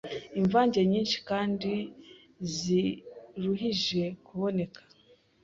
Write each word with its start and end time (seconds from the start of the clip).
Imvange 0.39 0.79
Nyinshi 0.91 1.17
kandi 1.29 1.71
Ziruhije 2.55 4.03
kuboneka 4.25 4.81